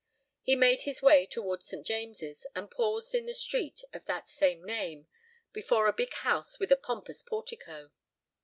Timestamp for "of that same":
3.93-4.63